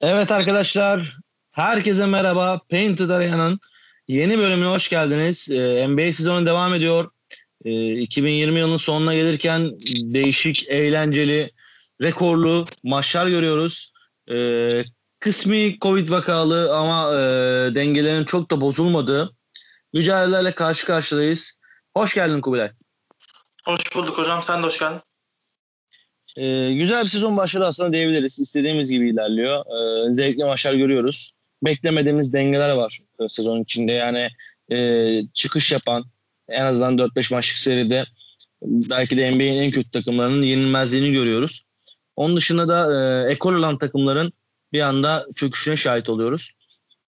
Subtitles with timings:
[0.00, 1.16] Evet arkadaşlar,
[1.50, 2.60] herkese merhaba.
[2.70, 3.60] Painted Arena'nın
[4.08, 5.50] yeni bölümüne hoş geldiniz.
[5.50, 7.10] Ee, NBA sezonu devam ediyor.
[7.64, 11.52] Ee, 2020 yılının sonuna gelirken değişik, eğlenceli,
[12.02, 13.92] rekorlu maçlar görüyoruz.
[14.30, 14.84] Ee,
[15.20, 17.18] kısmi Covid vakalı ama e,
[17.74, 19.34] dengelerin çok da bozulmadığı
[19.92, 21.58] mücadelelerle karşı karşıyayız.
[21.96, 22.70] Hoş geldin Kubilay.
[23.64, 24.42] Hoş bulduk hocam.
[24.42, 25.00] Sen de hoş geldin.
[26.38, 28.38] Ee, güzel bir sezon başladı aslında diyebiliriz.
[28.38, 29.64] İstediğimiz gibi ilerliyor.
[29.66, 31.32] Ee, zevkli maçlar görüyoruz.
[31.64, 33.92] Beklemediğimiz dengeler var e, sezon içinde.
[33.92, 34.28] Yani
[34.72, 36.04] e, çıkış yapan
[36.48, 38.04] en azından 4-5 maçlık seride
[38.62, 41.64] belki de NBA'nin en kötü takımlarının yenilmezliğini görüyoruz.
[42.16, 44.32] Onun dışında da e, ekol olan takımların
[44.72, 46.52] bir anda çöküşüne şahit oluyoruz.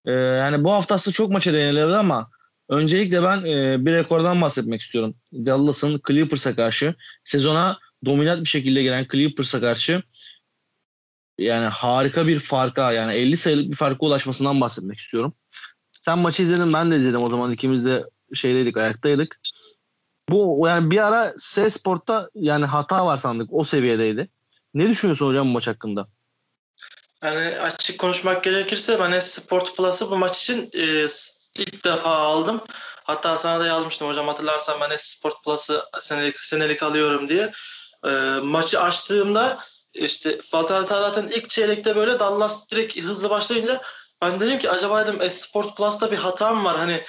[0.05, 2.29] E, yani bu hafta aslında çok maça değinilirdi ama
[2.69, 5.15] öncelikle ben e, bir rekordan bahsetmek istiyorum.
[5.33, 10.03] Dallas'ın Clippers'a karşı sezona dominant bir şekilde gelen Clippers'a karşı
[11.37, 15.33] yani harika bir farka yani 50 sayılık bir farka ulaşmasından bahsetmek istiyorum.
[16.05, 19.39] Sen maçı izledin ben de izledim o zaman ikimiz de şeydeydik ayaktaydık.
[20.29, 24.29] Bu yani bir ara S Sport'ta yani hata var sandık o seviyedeydi.
[24.73, 26.07] Ne düşünüyorsun hocam bu maç hakkında?
[27.23, 31.07] Yani açık konuşmak gerekirse ben Sport Plus'ı bu maç için e,
[31.57, 32.61] ilk defa aldım.
[33.03, 37.51] Hatta sana da yazmıştım hocam hatırlarsan ben Sport Plus'ı senelik, senelik alıyorum diye.
[38.05, 38.09] E,
[38.43, 39.59] maçı açtığımda
[39.93, 43.81] işte Valtara zaten ilk çeyrekte böyle Dallas direkt hızlı başlayınca
[44.21, 46.77] ben dedim ki acaba dedim Sport Plus'ta bir hata mı var?
[46.77, 47.01] Hani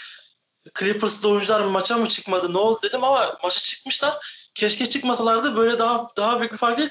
[0.78, 4.26] Clippers'lı oyuncular maça mı çıkmadı ne oldu dedim ama maça çıkmışlar.
[4.54, 6.90] Keşke çıkmasalardı böyle daha daha büyük bir fark değil.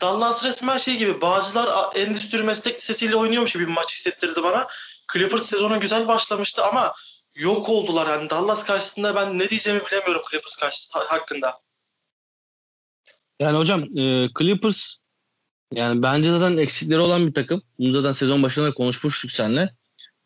[0.00, 4.66] Dallas resmen şey gibi Bağcılar Endüstri Meslek Lisesi'yle oynuyormuş gibi bir maç hissettirdi bana.
[5.12, 6.94] Clippers sezona güzel başlamıştı ama
[7.34, 8.06] yok oldular.
[8.06, 11.60] Yani Dallas karşısında ben ne diyeceğimi bilemiyorum Clippers karşısında hakkında.
[13.40, 14.94] Yani hocam e, Clippers
[15.74, 17.62] yani bence zaten eksikleri olan bir takım.
[17.78, 19.74] Bunu zaten sezon başında konuşmuştuk seninle.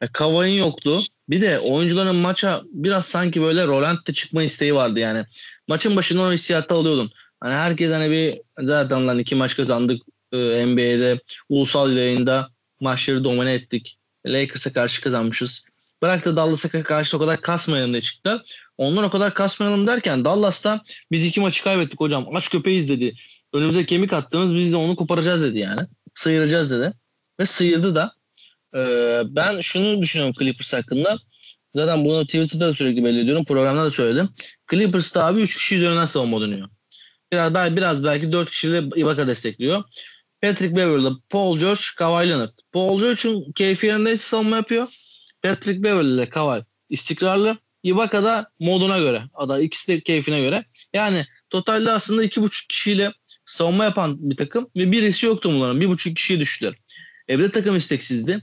[0.01, 1.03] E, Kavai'nin yoktu.
[1.29, 5.25] Bir de oyuncuların maça biraz sanki böyle Rolant'te çıkma isteği vardı yani.
[5.69, 7.13] Maçın başından o hissiyatı alıyordun.
[7.41, 12.51] Hani herkes hani bir zaten lan iki maç kazandık e, NBA'de ulusal yayında
[12.81, 13.98] maçları domine ettik.
[14.27, 15.65] Lakers'a karşı kazanmışız.
[16.02, 18.42] Bırak da Dallas'a karşı o kadar kasmayalım diye çıktılar.
[18.79, 20.80] Onlar o kadar kasmayalım derken Dallas'ta
[21.11, 22.36] biz iki maçı kaybettik hocam.
[22.36, 23.14] Aç köpeğiz dedi.
[23.52, 25.80] Önümüze kemik attığımız biz de onu koparacağız dedi yani.
[26.14, 26.92] Sıyıracağız dedi.
[27.41, 28.12] Ve sıyırdı da.
[28.77, 31.18] Ee, ben şunu düşünüyorum Clippers hakkında.
[31.74, 33.45] Zaten bunu Twitter'da da sürekli belli ediyorum.
[33.45, 34.29] Programda da söyledim.
[34.70, 36.68] Clippers'ta abi 3 kişi üzerinden savunma dönüyor.
[37.33, 39.85] Biraz, biraz belki 4 kişiyle Ibaka destekliyor.
[40.42, 42.52] Patrick Beverly, Paul George, Kawhi Leonard.
[42.73, 44.89] Paul George'un keyfi yerindeyse savunma yapıyor.
[45.42, 47.58] Patrick Beverly ile Kawhi istikrarlı.
[47.83, 49.23] Ibaka da moduna göre.
[49.35, 50.64] Ada ikisi de keyfine göre.
[50.92, 53.13] Yani totalde aslında iki buçuk kişiyle
[53.45, 55.80] savunma yapan bir takım ve birisi yoktu bunların.
[55.80, 56.75] Bir buçuk kişiye düştüler.
[57.29, 58.42] Evde takım isteksizdi.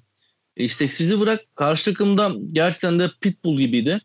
[0.58, 4.02] E, isteksizliği bırak karşı takımda gerçekten de pitbull gibiydi.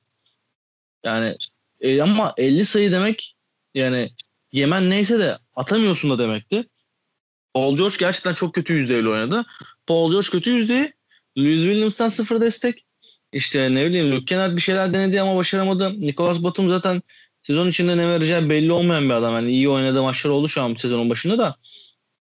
[1.04, 1.36] Yani
[1.80, 3.36] e, ama 50 sayı demek
[3.74, 4.10] yani
[4.52, 6.64] yemen neyse de atamıyorsun da demekti.
[7.54, 9.44] Paul George gerçekten çok kötü yüzdeyle oynadı.
[9.86, 10.92] Paul George kötü yüzdeyi.
[11.38, 12.83] Louis Williams'tan sıfır destek.
[13.34, 16.00] İşte ne bileyim Luke Kennard bir şeyler denedi ama başaramadı.
[16.00, 17.02] Nicholas Batum zaten
[17.42, 19.34] sezon içinde ne vereceği belli olmayan bir adam.
[19.34, 21.56] Yani iyi oynadığı maçlar oldu şu an sezonun başında da.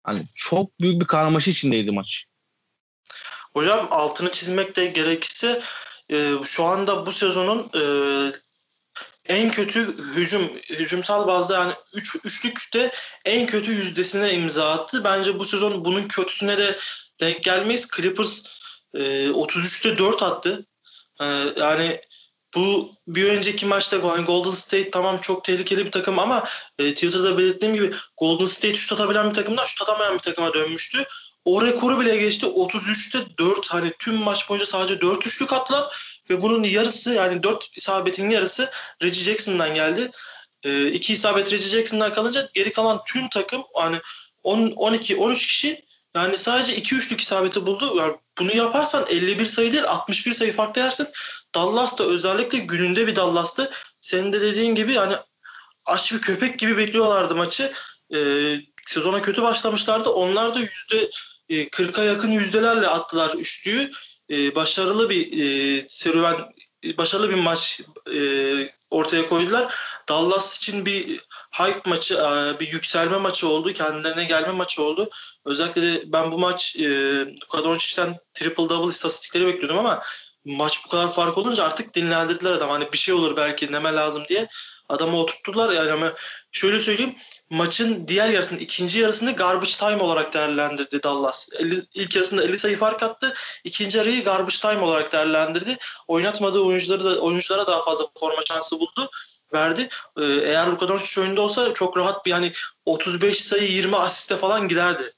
[0.04, 2.26] Hani çok büyük bir karmaşa içindeydi maç.
[3.54, 5.62] Hocam altını çizmek de gerekirse
[6.12, 7.82] e, şu anda bu sezonun e,
[9.26, 12.92] en kötü hücum hücumsal bazda yani üç, üçlükte
[13.26, 15.04] en kötü yüzdesine imza attı.
[15.04, 16.78] Bence bu sezon bunun kötüsüne de
[17.20, 17.88] denk gelmeyiz.
[17.96, 18.46] Clippers
[18.94, 20.66] e, 33'te 4 attı.
[21.22, 21.26] E,
[21.58, 22.02] yani
[22.56, 26.44] bu bir önceki maçta Golden State tamam çok tehlikeli bir takım ama
[26.80, 31.06] e, Twitter'da belirttiğim gibi Golden State şut atabilen bir takımdan şut atamayan bir takıma dönmüştü.
[31.46, 32.46] O rekoru bile geçti.
[32.46, 35.96] 33'te 4 hani tüm maç boyunca sadece 4 üçlük attılar
[36.30, 38.72] ve bunun yarısı yani 4 isabetin yarısı
[39.04, 40.12] Reggie Jackson'dan geldi.
[40.94, 43.98] 2 e, isabet Reggie Jackson'dan kalınca geri kalan tüm takım hani
[44.44, 45.87] 10 12 13 kişi
[46.18, 47.96] yani sadece 2 üçlük isabeti buldu.
[47.98, 51.08] Yani bunu yaparsan 51 sayı değil 61 sayı farklı yersin.
[51.56, 53.72] Dallas da özellikle gününde bir Dallas'tı.
[54.02, 55.16] Senin de dediğin gibi hani
[55.86, 57.74] aç bir köpek gibi bekliyorlardı maçı.
[58.16, 60.10] Ee, sezona kötü başlamışlardı.
[60.10, 61.10] Onlar da yüzde
[61.50, 63.92] 40'a e, yakın yüzdelerle attılar üçlüyü.
[64.30, 66.36] Ee, başarılı bir e, serüven,
[66.98, 67.82] başarılı bir maç
[68.14, 68.20] e,
[68.90, 69.76] ortaya koydular.
[70.10, 71.20] Dallas için bir
[71.52, 73.74] hype maçı, e, bir yükselme maçı oldu.
[73.74, 75.10] Kendilerine gelme maçı oldu.
[75.48, 76.90] Özellikle de ben bu maç e,
[77.26, 80.02] Luka Doncic'ten triple double istatistikleri bekliyordum ama
[80.46, 82.70] maç bu kadar fark olunca artık dinlendirdiler adam.
[82.70, 84.48] Hani bir şey olur belki neme lazım diye.
[84.90, 86.14] Adamı oturttular yani ama
[86.52, 87.16] şöyle söyleyeyim
[87.50, 91.50] maçın diğer yarısını ikinci yarısını garbage time olarak değerlendirdi Dallas.
[91.60, 93.34] 50, ilk yarısında 50 sayı fark attı.
[93.64, 95.78] İkinci yarıyı garbage time olarak değerlendirdi.
[96.08, 99.10] Oynatmadığı oyuncuları da oyunculara daha fazla forma şansı buldu
[99.54, 99.90] verdi.
[100.20, 102.52] Ee, eğer Luka Doncic oyunda olsa çok rahat bir hani
[102.86, 105.14] 35 sayı 20 asiste falan giderdi.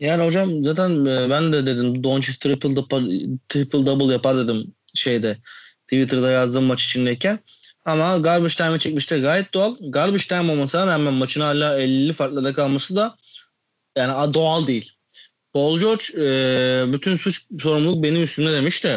[0.00, 5.36] Yani hocam zaten e, ben de dedim Doncic triple double, triple double yapar dedim şeyde
[5.82, 7.38] Twitter'da yazdığım maç içindeyken.
[7.84, 9.76] Ama garbage time'ı çekmişler gayet doğal.
[9.80, 13.16] Garbage time olmasına rağmen maçın hala 50 farklı kalması da
[13.96, 14.92] yani doğal değil.
[15.52, 18.88] Paul George e, bütün suç sorumluluk benim üstümde demiş de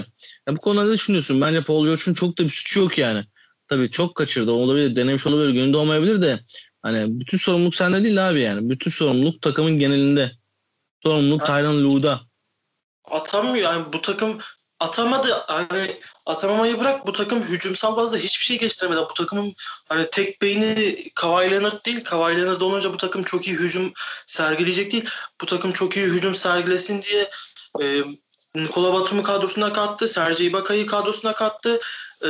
[0.47, 1.41] ya bu konuda ne düşünüyorsun?
[1.41, 3.25] Bence Paul George'un çok da bir suçu yok yani.
[3.67, 6.39] Tabii çok kaçırdı olabilir, denemiş olabilir, gününde olmayabilir de
[6.81, 8.69] hani bütün sorumluluk sende değil abi yani.
[8.69, 10.31] Bütün sorumluluk takımın genelinde.
[11.03, 12.21] Sorumluluk Tyron Lue'da.
[13.05, 14.39] Atamıyor yani bu takım
[14.79, 15.95] atamadı hani
[16.25, 19.01] atamamayı bırak bu takım hücumsal bazda hiçbir şey geçtiremedi.
[19.09, 19.53] Bu takımın
[19.89, 22.03] hani tek beyni Kawhi Leonard değil.
[22.03, 23.94] Kawhi Leonard olunca bu takım çok iyi hücum
[24.25, 25.09] sergileyecek değil.
[25.41, 27.29] Bu takım çok iyi hücum sergilesin diye
[27.81, 27.85] e,
[28.55, 30.07] Nikola Batum'u kadrosuna kattı.
[30.07, 31.79] Serge Ibaka'yı kadrosuna kattı.
[32.25, 32.29] E,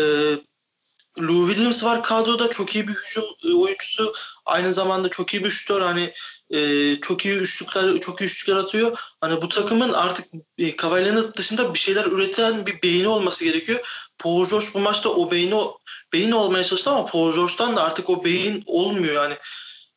[1.19, 4.13] Lou Williams var kadroda çok iyi bir hücum e, oyuncusu.
[4.45, 5.81] Aynı zamanda çok iyi bir şutör.
[5.81, 6.13] Hani
[6.53, 8.97] e, çok iyi üçlükler çok iyi üçlükler atıyor.
[9.21, 10.25] Hani bu takımın artık
[10.57, 14.09] e, Kawhi dışında bir şeyler üreten bir beyni olması gerekiyor.
[14.19, 15.55] Paul George bu maçta o beyni
[16.13, 19.33] beyin olmaya çalıştı ama Paul George'dan da artık o beyin olmuyor yani.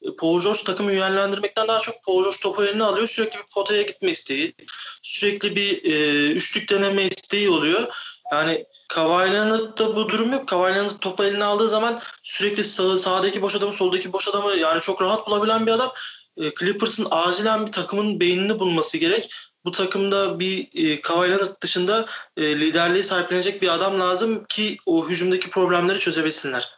[0.03, 3.09] E, Paul George takımı yönlendirmekten daha çok Paul George topu eline alıyor.
[3.09, 4.55] Sürekli bir potaya gitme isteği.
[5.02, 7.88] Sürekli bir e, üçlük deneme isteği oluyor.
[8.32, 10.49] Yani Kawhi Leonard'da bu durum yok.
[10.49, 14.81] Kawhi Leonard topu eline aldığı zaman sürekli sağ, sağdaki boş adamı, soldaki boş adamı yani
[14.81, 15.93] çok rahat bulabilen bir adam.
[16.37, 19.31] E, Clippers'ın acilen bir takımın beynini bulması gerek.
[19.65, 22.06] Bu takımda bir e, Kawhi Leonard dışında
[22.37, 26.71] e, liderliği sahiplenecek bir adam lazım ki o hücumdaki problemleri çözebilsinler.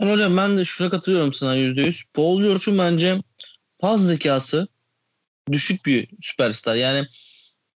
[0.00, 2.04] Yani hocam ben de şuna katılıyorum sana %100.
[2.14, 3.22] Paul George'un bence
[3.78, 4.68] pas zekası
[5.52, 6.74] düşük bir süperstar.
[6.74, 7.06] Yani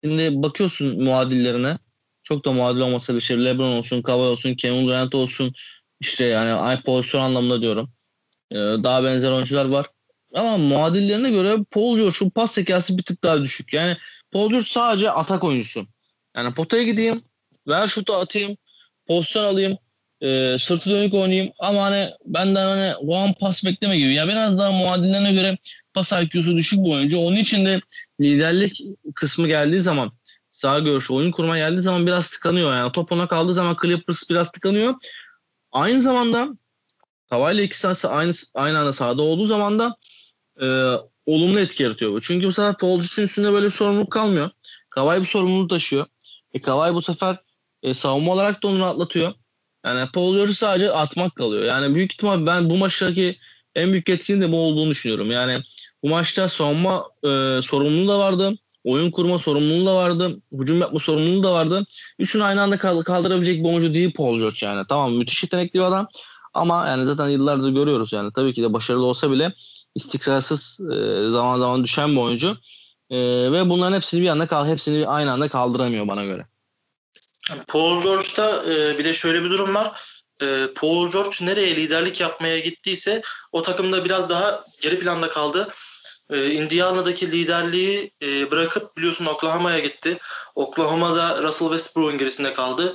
[0.03, 1.77] şimdi bakıyorsun muadillerine
[2.23, 3.45] çok da muadil olmasa bir şey.
[3.45, 5.53] LeBron olsun, Kawhi olsun, Kevin Durant olsun.
[5.99, 7.93] İşte yani pozisyon anlamında diyorum.
[8.51, 9.87] Ee, daha benzer oyuncular var.
[10.35, 13.73] Ama muadillerine göre Paul George'un pas zekası bir tık daha düşük.
[13.73, 13.97] Yani
[14.31, 15.87] Paul George sadece atak oyuncusu.
[16.35, 17.23] Yani potaya gideyim,
[17.67, 18.57] ver şutu atayım,
[19.07, 19.77] pozisyon alayım,
[20.21, 24.13] e, sırtı dönük oynayayım ama hani benden hani one pas bekleme gibi.
[24.13, 25.57] Ya biraz daha muadillerine göre
[25.93, 27.19] pas IQ'su düşük bir oyuncu.
[27.19, 27.81] Onun için de
[28.21, 28.81] liderlik
[29.15, 30.11] kısmı geldiği zaman
[30.51, 32.73] sağ görüş oyun kurma geldiği zaman biraz tıkanıyor.
[32.73, 34.93] Yani top ona kaldığı zaman Clippers biraz tıkanıyor.
[35.71, 36.49] Aynı zamanda
[37.31, 39.95] ile ikisi aynı, aynı anda sahada olduğu zaman da
[40.61, 40.65] e,
[41.25, 42.21] olumlu etki yaratıyor bu.
[42.21, 44.49] Çünkü bu sefer Paul George'un üstünde böyle bir sorumluluk kalmıyor.
[44.89, 46.05] Kawhi bir sorumluluğu taşıyor.
[46.53, 47.37] E, Kawhi bu sefer
[47.83, 49.33] e, savunma olarak da onu atlatıyor.
[49.85, 51.63] Yani Paul George sadece atmak kalıyor.
[51.63, 53.37] Yani büyük ihtimal ben bu maçtaki
[53.75, 55.31] en büyük etkinin de bu olduğunu düşünüyorum.
[55.31, 55.63] Yani
[56.03, 60.41] bu maçta savunma e, sorumluluğu da vardı oyun kurma sorumluluğu da vardı.
[60.51, 61.85] Hücum yapma sorumluluğu da vardı.
[62.19, 64.85] Üçünü aynı anda kaldırabilecek bir oyuncu değil Paul George yani.
[64.89, 66.07] Tamam müthiş yetenekli bir adam.
[66.53, 68.31] Ama yani zaten yıllardır görüyoruz yani.
[68.35, 69.53] Tabii ki de başarılı olsa bile
[69.95, 70.95] istikrarsız e,
[71.31, 72.57] zaman zaman düşen bir oyuncu.
[73.09, 73.17] E,
[73.51, 76.45] ve bunların hepsini bir anda kal hepsini aynı anda kaldıramıyor bana göre.
[77.67, 80.01] Paul George'da e, bir de şöyle bir durum var.
[80.41, 83.21] E, Paul George nereye liderlik yapmaya gittiyse
[83.51, 85.69] o takımda biraz daha geri planda kaldı.
[86.29, 90.17] E, Indiana'daki liderliği e, bırakıp biliyorsun Oklahoma'ya gitti.
[90.55, 92.93] Oklahoma'da Russell Westbrook'un gerisinde kaldı.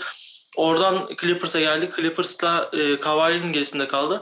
[0.56, 1.90] Oradan Clippers'a geldi.
[1.96, 4.20] Clippers'la e, Kawhi'nin gerisinde kaldı.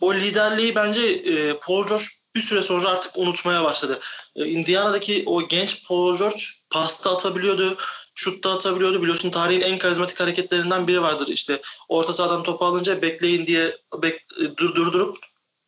[0.00, 4.00] O liderliği bence e, Paul George bir süre sonra artık unutmaya başladı.
[4.36, 7.76] E, Indiana'daki o genç Paul George pasta atabiliyordu,
[8.14, 9.02] şutta atabiliyordu.
[9.02, 11.28] Biliyorsun tarihin en karizmatik hareketlerinden biri vardır.
[11.28, 15.18] İşte orta sahadan topu alınca bekleyin diye bek, e, dur, durdurup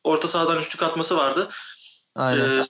[0.04, 1.49] orta sahadan üçlük atması vardı.
[2.14, 2.61] Aynen.
[2.61, 2.66] E,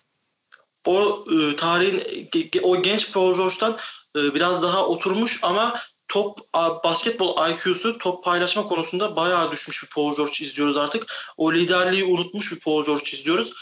[0.87, 2.29] o e, tarihin
[2.63, 3.77] o genç Paul George'dan
[4.17, 6.39] e, biraz daha oturmuş ama top
[6.85, 11.07] basketbol IQ'su top paylaşma konusunda bayağı düşmüş bir Paul George izliyoruz artık.
[11.37, 13.53] O liderliği unutmuş bir Paul George izliyoruz.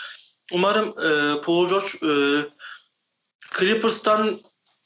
[0.53, 2.13] Umarım e, Paul George e,
[3.59, 4.41] Clippers'tan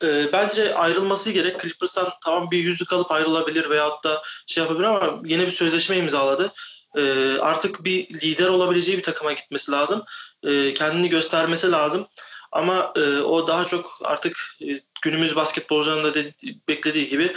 [0.04, 1.60] e, bence ayrılması gerek.
[1.60, 6.52] Clippers'tan tamam bir yüzük alıp ayrılabilir veyahut da şey yapabilir ama yeni bir sözleşme imzaladı.
[6.96, 10.04] E, artık bir lider olabileceği bir takıma gitmesi lazım.
[10.42, 12.06] E, kendini göstermesi lazım.
[12.52, 16.32] Ama e, o daha çok artık e, günümüz basketbolcularının da de,
[16.68, 17.32] beklediği gibi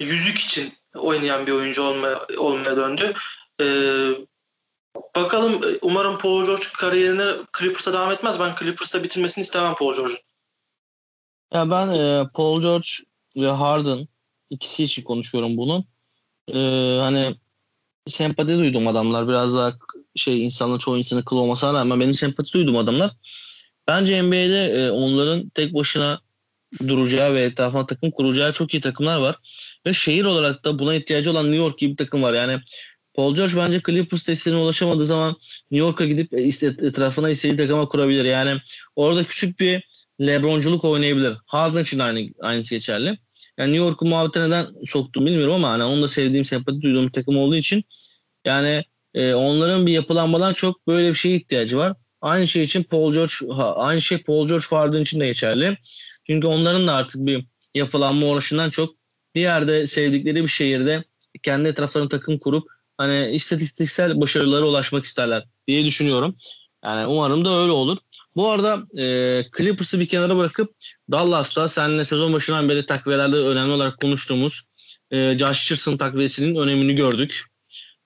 [0.00, 3.12] yüzük için oynayan bir oyuncu olmaya, olmaya döndü.
[3.60, 3.66] E,
[5.16, 8.40] bakalım umarım Paul George kariyerine Clippers'a devam etmez.
[8.40, 10.18] Ben Clippers'ta bitirmesini istemem Paul George'un.
[11.54, 12.88] Ya ben e, Paul George
[13.36, 14.08] ve Harden
[14.50, 15.84] ikisi için konuşuyorum bunu.
[16.48, 16.58] E,
[17.00, 17.36] hani
[18.06, 19.28] sempati duydum adamlar.
[19.28, 19.72] Biraz daha
[20.16, 23.16] şey insanın çoğu insanın kıl olmasına rağmen benim sempati duydum adamlar.
[23.88, 26.20] Bence NBA'de e, onların tek başına
[26.88, 29.36] duracağı ve etrafına takım kuracağı çok iyi takımlar var.
[29.86, 32.32] Ve şehir olarak da buna ihtiyacı olan New York gibi bir takım var.
[32.32, 32.60] Yani
[33.14, 35.36] Paul George bence Clippers testlerine ulaşamadığı zaman
[35.70, 36.34] New York'a gidip
[36.82, 38.24] etrafına istediği takıma kurabilir.
[38.24, 38.56] Yani
[38.96, 39.84] orada küçük bir
[40.20, 41.36] Lebronculuk oynayabilir.
[41.46, 43.18] Harden için aynı, aynısı geçerli.
[43.58, 47.12] Yani New York'u muhabbete neden soktum bilmiyorum ama hani onu da sevdiğim, sempati duyduğum bir
[47.12, 47.84] takım olduğu için
[48.46, 51.96] yani e, onların bir yapılanmadan çok böyle bir şeye ihtiyacı var.
[52.24, 53.32] Aynı şey için Paul George,
[53.76, 55.78] aynı şey Paul George Harden için de geçerli.
[56.26, 58.94] Çünkü onların da artık bir yapılanma uğraşından çok
[59.34, 61.04] bir yerde sevdikleri bir şehirde
[61.42, 66.36] kendi etraflarını takım kurup hani istatistiksel başarılara ulaşmak isterler diye düşünüyorum.
[66.84, 67.98] Yani umarım da öyle olur.
[68.36, 69.06] Bu arada e,
[69.56, 70.74] Clippers'ı bir kenara bırakıp
[71.10, 74.62] Dallas'ta seninle sezon başından beri takviyelerde önemli olarak konuştuğumuz
[75.10, 77.44] e, Josh Richardson takviyesinin önemini gördük.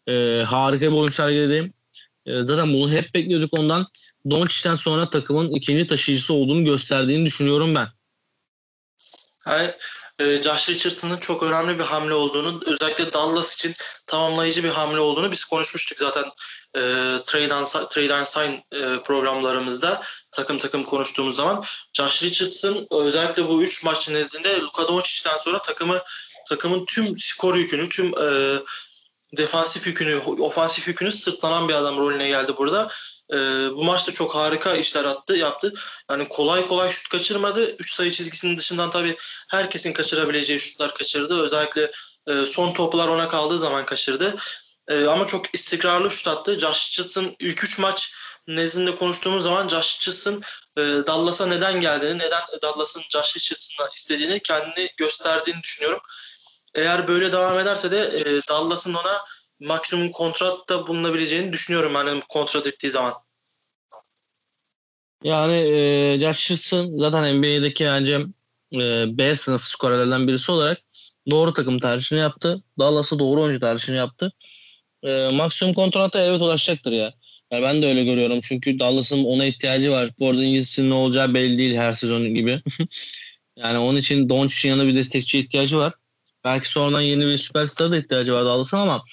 [0.09, 1.73] E, harika bir oyun sergiledi.
[2.29, 3.87] E, zaten bunu hep bekliyorduk ondan.
[4.31, 7.89] Doncic'ten sonra takımın ikinci taşıyıcısı olduğunu gösterdiğini düşünüyorum ben.
[9.47, 9.71] Yani
[10.19, 13.75] e, Josh Richardson'ın çok önemli bir hamle olduğunu, özellikle Dallas için
[14.07, 16.25] tamamlayıcı bir hamle olduğunu biz konuşmuştuk zaten
[16.77, 16.81] e,
[17.27, 21.65] Trade, and, Trade and Sign e, programlarımızda takım takım konuştuğumuz zaman.
[21.93, 26.03] Josh Richardson özellikle bu 3 maç nezdinde Luka Doncic'ten sonra takımı
[26.49, 28.59] takımın tüm skor yükünü, tüm e,
[29.37, 32.89] defansif yükünü, ofansif yükünü sırtlanan bir adam rolüne geldi burada.
[33.33, 33.37] E,
[33.71, 35.75] bu maçta çok harika işler attı, yaptı.
[36.11, 37.77] Yani kolay kolay şut kaçırmadı.
[37.79, 39.17] 3 sayı çizgisinin dışından tabii
[39.49, 41.43] herkesin kaçırabileceği şutlar kaçırdı.
[41.43, 41.91] Özellikle
[42.27, 44.37] e, son toplar ona kaldığı zaman kaçırdı.
[44.89, 46.59] E, ama çok istikrarlı şut attı.
[46.59, 48.15] Josh Richardson ilk 3 maç
[48.49, 50.43] nezdinde konuştuğumuz zaman Josh Richardson
[50.77, 56.01] e, Dallas'a neden geldiğini, neden Dallas'ın Josh Richardson'ı istediğini kendini gösterdiğini düşünüyorum.
[56.75, 59.19] Eğer böyle devam ederse de e, Dallas'ın ona
[59.61, 63.13] maksimum kontratta bulunabileceğini düşünüyorum yani kontrat ettiği zaman.
[65.25, 68.21] Yani e, Richardson zaten NBA'deki bence
[68.75, 70.79] e, B sınıf skorerlerden birisi olarak
[71.31, 72.63] doğru takım tercihini yaptı.
[72.79, 74.33] Dallas'a doğru oyuncu tercihini yaptı.
[75.03, 77.15] E, maksimum kontrata evet ulaşacaktır ya.
[77.51, 78.41] Yani ben de öyle görüyorum.
[78.43, 80.11] Çünkü Dallas'ın ona ihtiyacı var.
[80.19, 80.41] Bu arada
[80.79, 82.63] ne olacağı belli değil her sezon gibi.
[83.57, 85.95] yani onun için Doncic'in yanında bir destekçi ihtiyacı var.
[86.45, 89.04] Belki sonradan yeni bir süperstar da ihtiyacı var Dallas'ın ama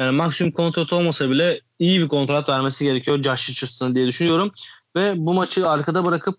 [0.00, 4.52] yani maksimum kontrat olmasa bile iyi bir kontrat vermesi gerekiyor Josh Richardson'a diye düşünüyorum.
[4.96, 6.38] Ve bu maçı arkada bırakıp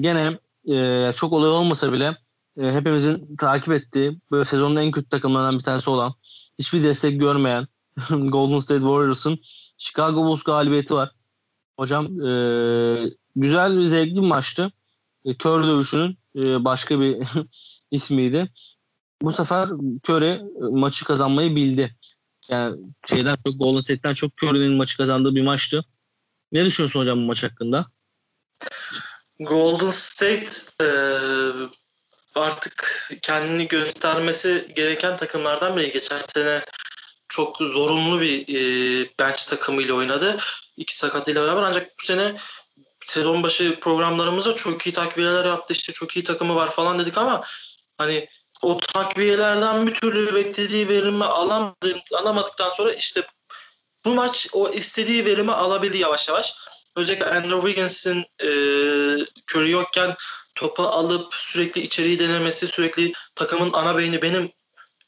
[0.00, 0.38] gene
[0.68, 2.16] e, çok olay olmasa bile
[2.60, 6.14] e, hepimizin takip ettiği böyle sezonun en kötü takımlarından bir tanesi olan
[6.58, 7.66] hiçbir destek görmeyen
[8.10, 9.38] Golden State Warriors'ın
[9.78, 11.10] Chicago Bulls galibiyeti var.
[11.78, 12.30] Hocam e,
[13.36, 14.72] güzel bir zevkli bir maçtı.
[15.24, 17.16] E, Kör dövüşünün e, başka bir
[17.90, 18.52] ismiydi.
[19.24, 19.68] Bu sefer
[20.08, 21.96] Curry e, maçı kazanmayı bildi.
[22.48, 22.76] Yani
[23.08, 25.84] şeyden çok Golden State'den çok Curry'nin maçı kazandığı bir maçtı.
[26.52, 27.86] Ne düşünüyorsun hocam bu maç hakkında?
[29.40, 30.50] Golden State
[30.80, 30.88] e,
[32.34, 35.92] artık kendini göstermesi gereken takımlardan biri.
[35.92, 36.60] Geçen sene
[37.28, 40.36] çok zorunlu bir e, bench takımıyla oynadı.
[40.76, 42.34] İki sakatıyla beraber ancak bu sene
[43.06, 45.72] sezon başı programlarımızda çok iyi takviyeler yaptı.
[45.72, 47.44] İşte çok iyi takımı var falan dedik ama
[47.98, 48.28] hani
[48.64, 53.22] o takviyelerden bir türlü beklediği verimi alamadı, alamadıktan sonra işte
[54.04, 56.54] bu maç o istediği verimi alabildi yavaş yavaş.
[56.96, 58.48] Özellikle Andrew Wiggins'in e,
[59.46, 60.14] körü yokken
[60.54, 64.52] topu alıp sürekli içeriği denemesi, sürekli takımın ana beyni benim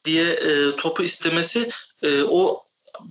[0.05, 1.71] diye e, topu istemesi
[2.03, 2.67] e, o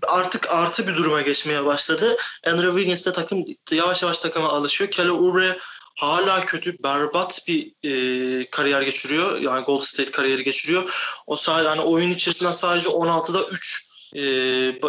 [0.08, 2.18] artık artı bir duruma geçmeye başladı.
[2.48, 4.92] Andrew Wiggins de takım yavaş yavaş takıma alışıyor.
[4.92, 5.58] Kelly Oubre
[5.96, 9.42] hala kötü, berbat bir e, kariyer geçiriyor.
[9.42, 11.14] Yani Golden State kariyeri geçiriyor.
[11.28, 14.22] O sadece yani oyun içerisinden sadece 16'da 3 e,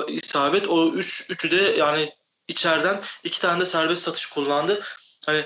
[0.08, 0.68] isabet.
[0.68, 2.12] O 3 üçü de yani
[2.48, 4.82] içeriden iki tane de serbest satış kullandı.
[5.26, 5.44] Hani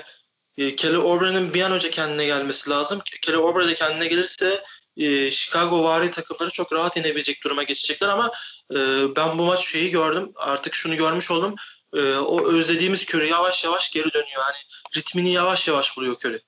[0.57, 3.01] e, Kelly Oubre'nin bir an önce kendine gelmesi lazım.
[3.21, 4.63] Kelly Oubre de kendine gelirse
[4.97, 8.31] e, Chicago vari takımları çok rahat inebilecek duruma geçecekler ama
[8.73, 8.77] e,
[9.15, 10.31] ben bu maç şeyi gördüm.
[10.35, 11.55] Artık şunu görmüş oldum.
[11.93, 14.41] E, o özlediğimiz Curry yavaş yavaş geri dönüyor.
[14.41, 14.57] Hani
[14.95, 16.39] ritmini yavaş yavaş buluyor Curry.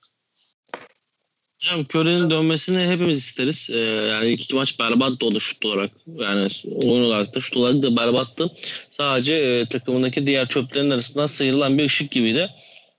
[1.64, 3.68] Hocam Curry'nin dönmesini hepimiz isteriz.
[3.70, 5.90] Ee, yani iki maç berbattı o da şut olarak.
[6.06, 8.50] Yani oyun olarak da şut olarak da berbattı.
[8.90, 12.50] Sadece e, takımındaki diğer çöplerin arasından sıyrılan bir ışık gibiydi.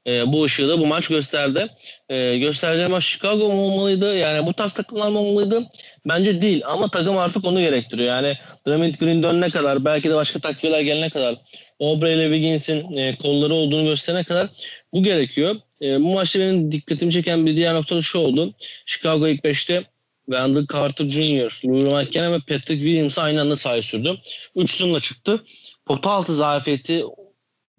[0.08, 1.68] E, bu ışığı da bu maç gösterdi.
[2.10, 4.18] E, gösterdiği maç Chicago mu olmalıydı?
[4.18, 5.64] Yani bu tarz takımlar mı olmalıydı?
[6.06, 8.10] Bence değil ama takım artık onu gerektiriyor.
[8.10, 11.36] Yani Draymond Green dönene kadar belki de başka takviyeler gelene kadar
[11.80, 14.48] Obre ile Wiggins'in e, kolları olduğunu gösterene kadar
[14.94, 15.56] bu gerekiyor.
[15.82, 18.54] E, bu maçta benim dikkatimi çeken bir diğer nokta şu oldu.
[18.86, 19.84] Chicago ilk 5'te
[20.26, 24.18] Wendell Carter Jr., Louis McKenna ve Patrick Williams'ı aynı anda sahaya sürdü.
[24.56, 25.44] Üç uzunla çıktı.
[25.86, 27.04] Pota altı zafiyeti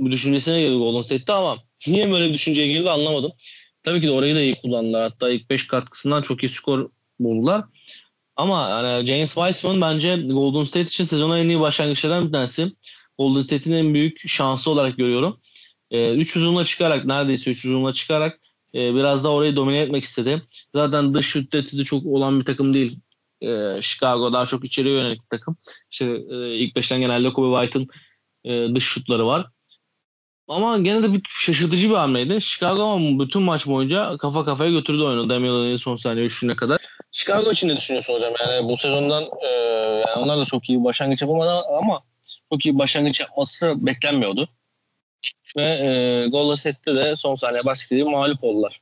[0.01, 3.33] bu düşüncesine geldi Golden State'te ama niye böyle bir düşünceye girdi anlamadım.
[3.83, 5.03] Tabii ki de orayı da iyi kullandılar.
[5.03, 6.91] Hatta ilk 5 katkısından çok iyi skor
[7.21, 7.65] buldular.
[8.37, 12.73] Ama yani James Wiseman bence Golden State için sezona en iyi başlangıçlardan bir tanesi.
[13.19, 15.41] Golden State'in en büyük şansı olarak görüyorum.
[15.91, 18.41] 3 e, üç uzunla çıkarak neredeyse 3 uzunla çıkarak
[18.75, 20.43] e, biraz da orayı domine etmek istedi.
[20.75, 22.99] Zaten dış şut de çok olan bir takım değil.
[23.41, 25.57] E, Chicago daha çok içeriye yönelik bir takım.
[25.91, 27.89] İşte e, ilk beşten genelde Kobe White'ın
[28.45, 29.47] e, dış şutları var.
[30.49, 32.41] Ama gene de bir şaşırtıcı bir hamleydi.
[32.41, 36.81] Chicago ama bütün maç boyunca kafa kafaya götürdü oyunu Damian son saniye üçüne kadar.
[37.13, 38.33] Chicago için ne düşünüyorsun hocam?
[38.41, 39.47] Yani bu sezondan e,
[40.07, 42.03] yani onlar da çok iyi bir başlangıç yapamadı ama
[42.53, 44.49] çok iyi bir başlangıç yapması beklenmiyordu.
[45.57, 48.81] Ve e, Golden State'te de son saniye başladığı mağlup oldular.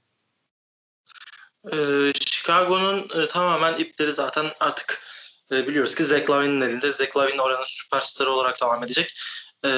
[1.73, 5.02] Ee, Chicago'nun e, tamamen ipleri zaten artık
[5.52, 6.92] e, biliyoruz ki Zach Lavin'in elinde.
[6.92, 9.14] Zach Lavin oranın süperstarı olarak devam edecek.
[9.64, 9.71] E,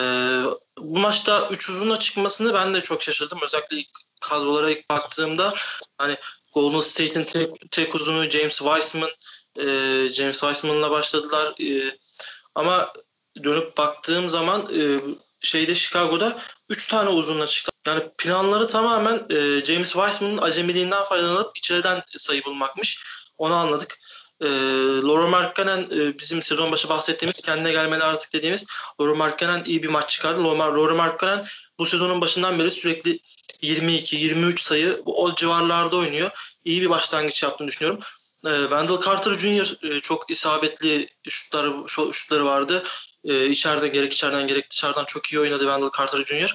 [0.79, 3.39] bu maçta 3 uzunla çıkmasını ben de çok şaşırdım.
[3.43, 3.89] Özellikle ilk
[4.21, 5.55] kadrolara ilk baktığımda
[5.99, 6.17] hani
[6.55, 9.11] Golden State'in tek, tek uzunu James Wiseman
[9.59, 9.65] e,
[10.13, 11.55] James Wiseman'la başladılar.
[11.61, 11.97] E,
[12.55, 12.93] ama
[13.45, 15.01] dönüp baktığım zaman e,
[15.41, 16.39] şeyde Chicago'da
[16.69, 17.73] 3 tane uzunla çıktı.
[17.87, 23.05] Yani planları tamamen e, James Wiseman'ın acemiliğinden faydalanıp içeriden sayı bulmakmış.
[23.39, 23.99] Onu anladık.
[24.41, 24.49] E,
[25.03, 28.67] Laura Markkanen e, bizim sezon başı bahsettiğimiz kendine gelmeli artık dediğimiz
[29.01, 30.45] Laura Markkanen iyi bir maç çıkardı.
[30.45, 31.47] Laura Markkanen
[31.79, 33.21] bu sezonun başından beri sürekli
[33.63, 36.31] 22-23 sayı o civarlarda oynuyor.
[36.65, 38.01] İyi bir başlangıç yaptığını düşünüyorum.
[38.47, 39.87] E, Wendell Carter Jr.
[39.91, 41.73] E, çok isabetli şutları,
[42.13, 42.83] şutları vardı.
[43.25, 46.55] E, içeride gerek içeriden gerek dışarıdan çok iyi oynadı Wendell Carter Jr.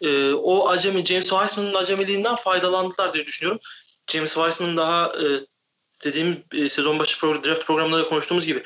[0.00, 3.60] E, o acemi James Wiseman'ın acemiliğinden faydalandılar diye düşünüyorum.
[4.06, 5.24] James Wiseman daha e,
[6.04, 8.62] dediğim e, sezon başı draft programında da konuştuğumuz gibi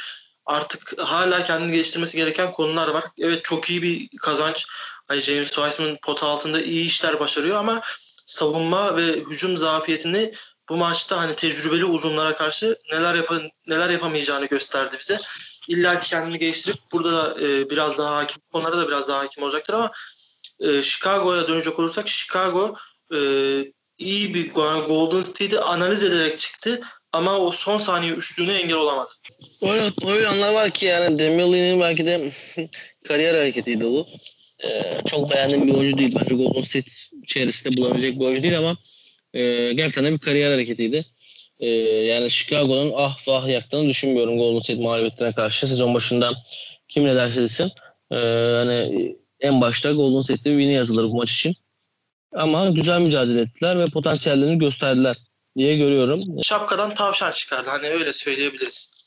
[0.47, 3.05] artık hala kendini geliştirmesi gereken konular var.
[3.19, 4.66] Evet çok iyi bir kazanç.
[5.09, 7.83] Hani James Wiseman pota altında iyi işler başarıyor ama
[8.26, 10.33] savunma ve hücum zafiyetini
[10.69, 13.33] bu maçta hani tecrübeli uzunlara karşı neler yap
[13.66, 15.19] neler yapamayacağını gösterdi bize.
[15.69, 19.42] İlla ki kendini geliştirip burada da e, biraz daha hakim konulara da biraz daha hakim
[19.42, 19.90] olacaktır ama
[20.61, 22.77] e, Chicago'ya dönecek olursak Chicago
[23.14, 23.18] e,
[23.99, 26.81] iyi bir Golden State'i analiz ederek çıktı
[27.16, 29.09] ama o son saniye üçlüğüne engel olamadı.
[29.62, 32.33] Öyle, öyle anlar var ki yani Demian belki de
[33.09, 34.07] kariyer hareketiydi bu.
[34.64, 36.14] Ee, çok beğendiğim bir oyuncu değil.
[36.20, 36.90] Bence Golden State
[37.26, 38.76] çevresinde bulabilecek bir oyuncu değil ama
[39.35, 41.07] e, gerçekten de bir kariyer hareketiydi.
[41.61, 41.68] E,
[42.07, 45.68] yani Chicago'nun ah vah yaktığını düşünmüyorum Golden State mağlubiyetine karşı.
[45.68, 46.33] Sezon başında
[46.88, 47.70] kim ne derse desin.
[48.12, 48.16] E,
[48.55, 51.55] hani en başta Golden State'te bir win'i yazılır bu maç için.
[52.33, 55.16] Ama güzel mücadele ettiler ve potansiyellerini gösterdiler
[55.57, 56.21] diye görüyorum.
[56.42, 57.69] Şapkadan tavşan çıkardı.
[57.71, 59.07] Hani öyle söyleyebiliriz.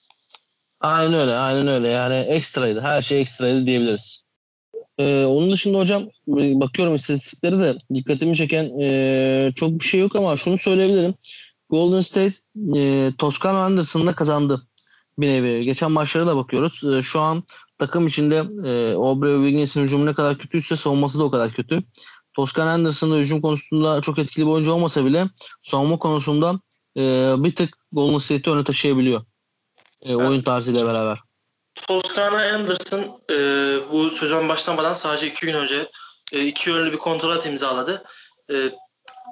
[0.80, 1.36] Aynen öyle.
[1.36, 1.90] Aynen öyle.
[1.90, 2.82] Yani ekstraydı.
[2.82, 4.24] Her şey ekstraydı diyebiliriz.
[4.98, 10.38] Ee, onun dışında hocam bakıyorum istatistikleri de dikkatimi çeken e, çok bir şey yok ama
[10.38, 11.14] şunu söyleyebilirim.
[11.70, 12.36] Golden State
[12.76, 14.68] e, Toscano Anderson'la kazandı
[15.20, 15.62] bir nevi.
[15.62, 16.84] Geçen maçlara da bakıyoruz.
[16.84, 17.44] E, şu an
[17.78, 18.36] takım içinde
[18.70, 21.84] e, Obre Wiggins'in hücumu ne kadar kötüyse savunması da o kadar kötü.
[22.34, 25.26] Toscan Anderson da hücum konusunda çok etkili bir oyuncu olmasa bile
[25.62, 26.60] savunma konusunda
[26.98, 29.26] e, bir tık Golden State'i öne taşıyabiliyor.
[30.02, 31.20] E, oyun tarzıyla beraber.
[31.76, 33.36] Toscano Anderson e,
[33.92, 35.88] bu sezon başlamadan sadece iki gün önce
[36.34, 38.04] e, iki yönlü bir kontrat imzaladı.
[38.52, 38.56] E,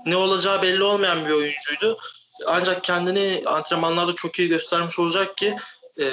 [0.06, 1.98] ne olacağı belli olmayan bir oyuncuydu.
[2.48, 5.56] Ancak kendini antrenmanlarda çok iyi göstermiş olacak ki
[5.98, 6.06] e,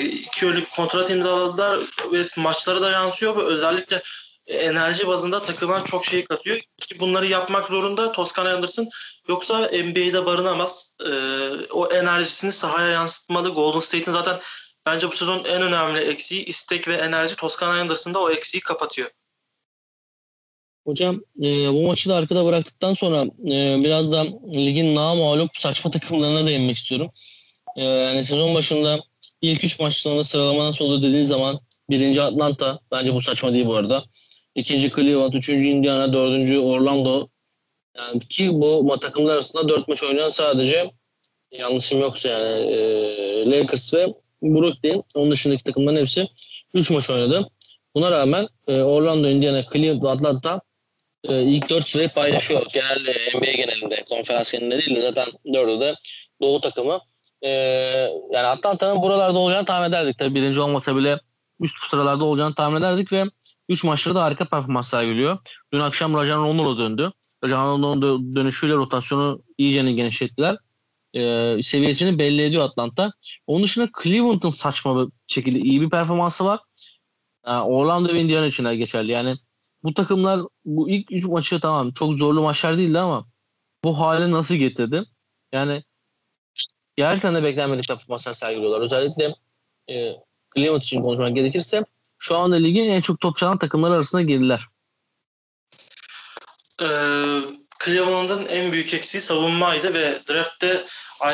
[0.00, 1.80] iki yönlü bir kontrat imzaladılar
[2.12, 4.02] ve maçlara da yansıyor ve özellikle
[4.46, 8.88] enerji bazında takıma çok şey katıyor ki bunları yapmak zorunda Toscan Anderson
[9.28, 10.96] yoksa NBA'de barınamaz.
[11.00, 11.10] E,
[11.72, 13.48] o enerjisini sahaya yansıtmalı.
[13.48, 14.40] Golden State'in zaten
[14.86, 19.10] bence bu sezon en önemli eksiği istek ve enerji Toscan Anderson'da o eksiği kapatıyor.
[20.86, 26.46] Hocam e, bu maçı da arkada bıraktıktan sonra e, biraz da ligin mağlup saçma takımlarına
[26.46, 27.10] değinmek istiyorum.
[27.76, 29.00] E, yani sezon başında
[29.42, 33.74] ilk üç maçlarında sıralama nasıl oldu dediğiniz zaman birinci Atlanta bence bu saçma değil bu
[33.74, 34.04] arada.
[34.56, 37.28] İkinci Cleveland, üçüncü Indiana, dördüncü Orlando.
[37.96, 40.90] Yani ki bu takımlar arasında dört maç oynayan sadece
[41.52, 44.06] yanlışım yoksa yani e, Lakers ve
[44.42, 45.04] Brooklyn.
[45.14, 46.28] Onun dışındaki takımların hepsi
[46.74, 47.48] üç maç oynadı.
[47.94, 50.60] Buna rağmen e, Orlando, Indiana, Cleveland, Atlanta
[51.24, 52.66] e, ilk dört sırayı paylaşıyor.
[52.74, 55.94] Genelde NBA genelinde, konferans genelinde değil de zaten dördü de
[56.42, 57.00] Doğu takımı.
[57.42, 57.50] E,
[58.32, 60.18] yani Atlanta'nın buralarda olacağını tahmin ederdik.
[60.18, 61.18] Tabii birinci olmasa bile
[61.60, 63.24] üst sıralarda olacağını tahmin ederdik ve
[63.68, 65.38] 3 maçta da harika performans sergiliyor.
[65.72, 67.12] Dün akşam Rajan Ronaldo döndü.
[67.44, 70.56] Rajan Ronaldo'nun dönüşüyle rotasyonu iyice genişlettiler.
[71.14, 73.12] e, seviyesini belli ediyor Atlanta.
[73.46, 76.60] Onun dışında Cleveland'ın saçma bir şekilde iyi bir performansı var.
[77.46, 79.12] Yani Orlando ve Indiana için de geçerli.
[79.12, 79.36] Yani
[79.82, 83.26] bu takımlar bu ilk üç maçı tamam çok zorlu maçlar değildi ama
[83.84, 85.04] bu hale nasıl getirdi?
[85.52, 85.82] Yani
[86.96, 88.80] gerçekten de beklenmedik performanslar sergiliyorlar.
[88.80, 89.34] Özellikle
[89.90, 90.16] e,
[90.56, 91.84] Cleveland için konuşmak gerekirse
[92.18, 94.66] şu anda ligin en çok top çalan takımlar arasında girdiler.
[96.82, 96.86] Ee,
[97.84, 100.84] Cleveland'ın en büyük eksiği savunmaydı ve draft'te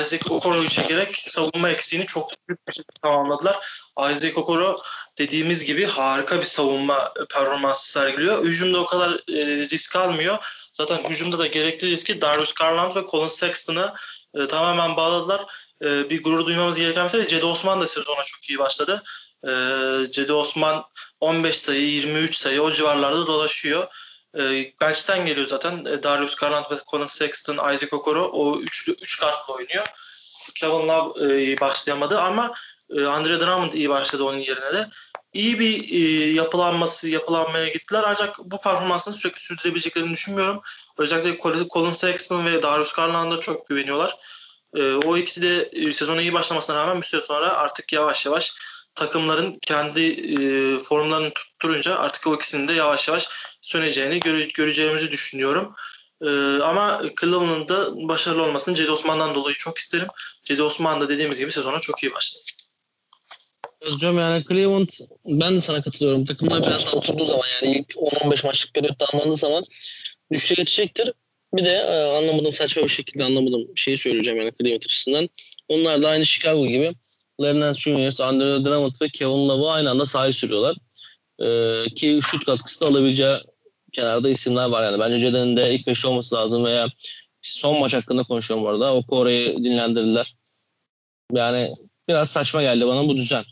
[0.00, 3.56] Isaac Okoro'yu çekerek savunma eksiğini çok büyük bir şekilde tamamladılar.
[3.98, 4.82] Isaac Okoro
[5.18, 8.44] dediğimiz gibi harika bir savunma performansı sergiliyor.
[8.44, 10.38] Hücumda o kadar e, risk almıyor.
[10.72, 13.94] Zaten hücumda da gerekli riski Darius Garland ve Colin Sexton'a
[14.34, 15.44] e, tamamen bağladılar.
[15.84, 19.02] E, bir gurur duymamız gereken mesele Cedi Osman da sezona çok iyi başladı.
[19.46, 19.52] E,
[20.10, 20.84] Cedi Osman
[21.20, 23.88] 15 sayı, 23 sayı o civarlarda dolaşıyor.
[24.38, 25.84] E, bench'ten geliyor zaten.
[25.84, 29.86] E, Darius Garland ve Colin Sexton, Isaac Okoro o üçlü üç kartla oynuyor.
[30.54, 32.54] Kevin Love e, başlayamadı ama
[32.96, 34.88] e, Andre Drummond iyi başladı onun yerine de.
[35.32, 40.60] İyi bir e, yapılanması, yapılanmaya gittiler ancak bu performansını sürekli sürdürebileceklerini düşünmüyorum.
[40.98, 44.16] Özellikle Colin Sexton ve Darius Garland'a çok güveniyorlar.
[44.76, 48.54] E, o ikisi de e, sezona iyi başlamasına rağmen bir süre sonra artık yavaş yavaş
[48.94, 53.28] takımların kendi e, formlarını tutturunca artık o ikisinin de yavaş yavaş
[53.62, 55.74] söneceğini göre, göreceğimizi düşünüyorum.
[56.22, 56.28] E,
[56.62, 60.08] ama Cleveland'da başarılı olmasını Cedi Osman'dan dolayı çok isterim.
[60.44, 62.42] Cedi Osman da dediğimiz gibi sezona çok iyi başladı.
[63.84, 64.88] Hocam yani Cleveland
[65.24, 66.24] ben de sana katılıyorum.
[66.24, 69.64] Takımlar biraz daha oturduğu zaman yani ilk 10-15 maçlık periyot tamamlandığı zaman
[70.32, 71.12] düşüşe geçecektir.
[71.54, 75.28] Bir de e, anlamadığım saçma bir şekilde anlamadığım şeyi söyleyeceğim yani Cleveland açısından.
[75.68, 76.94] Onlar da aynı Chicago gibi
[77.40, 80.76] Lennart Juniors, Andre Drummond ve Kevin Love'ı aynı anda sahip sürüyorlar.
[81.42, 83.36] Ee, ki şut katkısı da alabileceği
[83.92, 85.00] kenarda isimler var yani.
[85.00, 86.88] Bence Ceden'in de ilk beşte olması lazım veya
[87.42, 88.94] son maç hakkında konuşuyorum bu arada.
[88.94, 90.34] O Kore'yi dinlendirdiler.
[91.32, 91.74] Yani
[92.08, 93.44] biraz saçma geldi bana bu düzen.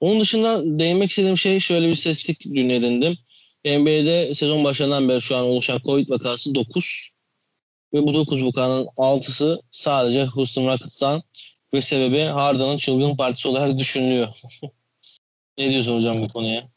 [0.00, 3.18] Onun dışında değinmek istediğim şey şöyle bir istatistik dün edindim.
[3.64, 7.10] NBA'de sezon başından beri şu an oluşan Covid vakası 9.
[7.94, 11.22] Ve bu 9 vakanın 6'sı sadece Houston Rockets'tan
[11.76, 14.28] ve sebebi Harden'ın çılgın partisi olarak düşünülüyor.
[15.58, 16.68] ne diyorsun hocam bu konuya?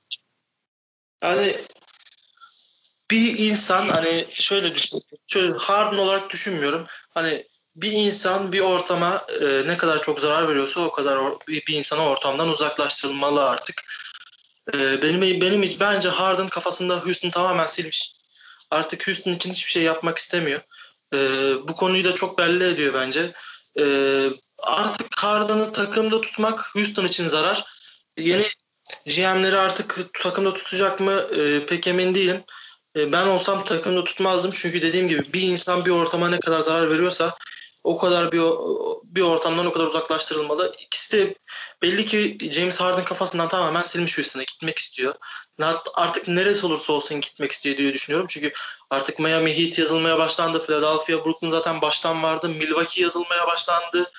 [1.24, 1.56] Yani
[3.12, 6.86] bir insan hani şöyle düşün, şöyle Harden olarak düşünmüyorum.
[7.10, 7.44] Hani
[7.76, 12.10] bir insan bir ortama e, ne kadar çok zarar veriyorsa o kadar or, bir, insana
[12.10, 13.84] ortamdan uzaklaştırılmalı artık.
[14.74, 18.14] E, benim benim bence Harden kafasında Houston tamamen silmiş.
[18.72, 20.62] Artık Houston için hiçbir şey yapmak istemiyor.
[21.14, 21.18] E,
[21.68, 23.32] bu konuyu da çok belli ediyor bence.
[23.80, 23.84] E,
[24.64, 27.66] artık Harden'ı takımda tutmak Houston için zarar.
[28.18, 28.46] Yeni
[29.06, 32.44] GM'leri artık takımda tutacak mı e, pek emin değilim.
[32.96, 36.92] E, ben olsam takımda tutmazdım çünkü dediğim gibi bir insan bir ortama ne kadar zarar
[36.92, 37.36] veriyorsa
[37.84, 38.42] o kadar bir
[39.04, 40.74] bir ortamdan o kadar uzaklaştırılmalı.
[40.80, 41.36] İkisi de
[41.82, 45.14] belli ki James Harden kafasından tamamen silmiş Houston'a gitmek istiyor.
[45.94, 48.28] Artık neresi olursa olsun gitmek istiyor diye düşünüyorum.
[48.30, 48.54] Çünkü
[48.90, 50.66] artık Miami Heat yazılmaya başlandı.
[50.66, 52.50] Philadelphia, Brooklyn zaten baştan vardı.
[52.50, 54.12] Milwaukee yazılmaya başlandı.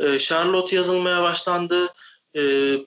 [0.00, 1.88] E, Charlotte yazılmaya başlandı.
[2.34, 2.42] E,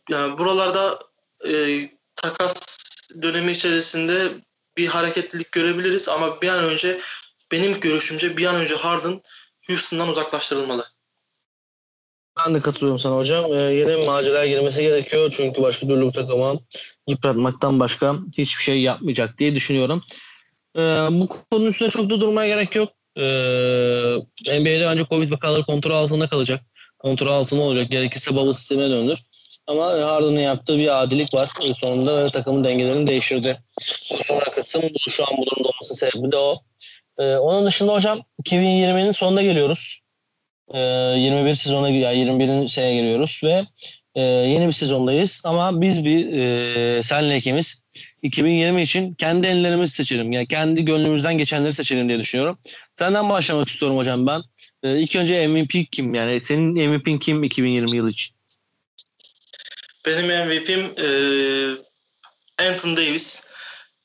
[0.10, 1.00] yani buralarda
[1.48, 1.82] e,
[2.15, 2.80] takas
[3.22, 4.32] dönemi içerisinde
[4.78, 7.00] bir hareketlilik görebiliriz ama bir an önce
[7.52, 9.22] benim görüşümce bir an önce Harden
[9.67, 10.86] Houston'dan uzaklaştırılmalı.
[12.45, 13.54] Ben de katılıyorum sana hocam.
[13.54, 15.34] Ee, yeni maceraya girmesi gerekiyor.
[15.38, 16.60] Çünkü başka türlü bu takımı
[17.08, 20.04] yıpratmaktan başka hiçbir şey yapmayacak diye düşünüyorum.
[20.78, 22.89] Ee, bu konunun üstünde çok da durmaya gerek yok.
[23.17, 23.22] Ee,
[24.60, 26.62] NBA'de bence Covid vakaları kontrol altında kalacak.
[27.00, 27.92] Kontrol altında olacak.
[27.92, 29.20] Gerekirse bubble sistemine döndür.
[29.68, 31.50] Ama Harden'ın yaptığı bir adilik var.
[31.78, 33.60] Sonunda takımın dengelerini değiştirdi.
[34.26, 36.60] Sonra kısım bu, şu an bu durumda olması sebebi de o.
[37.20, 40.00] Ee, onun dışında hocam 2020'nin sonuna geliyoruz.
[40.74, 42.68] Ee, 21 sezona yani 21.
[42.68, 43.66] seneye geliyoruz ve
[44.16, 45.42] e, yeni bir sezondayız.
[45.46, 47.82] Ama biz bir e, senle ikimiz
[48.22, 50.32] 2020 için kendi ellerimizi seçelim.
[50.32, 52.58] Yani kendi gönlümüzden geçenleri seçelim diye düşünüyorum.
[52.96, 54.42] Senden başlamak istiyorum hocam ben.
[54.84, 56.13] Ee, ilk önce MVP kim?
[56.13, 58.36] Yani senin MVP'in kim 2020 yılı için?
[60.06, 61.08] Benim MVP'm e,
[62.68, 63.50] Anthony Davis.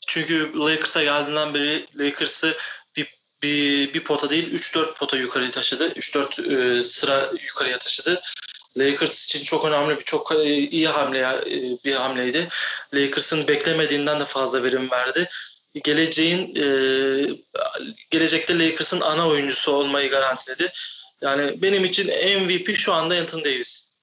[0.06, 2.56] Çünkü Lakers'a geldiğinden beri Lakers'ı
[2.96, 5.88] bir, bir, bir pota değil 3-4 pota yukarıya taşıdı.
[5.88, 8.22] 3-4 e, sıra yukarıya taşıdı.
[8.76, 12.48] Lakers için çok önemli bir çok e, iyi hamle e, bir hamleydi.
[12.94, 15.28] Lakers'ın beklemediğinden de fazla verim verdi.
[15.84, 16.66] Geleceğin e,
[18.10, 20.72] gelecekte Lakers'ın ana oyuncusu olmayı garantiledi.
[21.22, 22.06] Yani benim için
[22.42, 23.94] MVP şu anda Anthony Davis.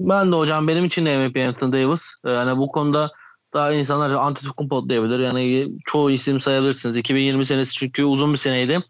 [0.00, 2.02] Ben de hocam benim için de MVP Anthony Davis.
[2.26, 3.12] Yani bu konuda
[3.54, 5.18] daha insanlar Antetokounmpo diyebilir.
[5.18, 6.96] Yani çoğu isim sayabilirsiniz.
[6.96, 8.80] 2020 senesi çünkü uzun bir seneydi.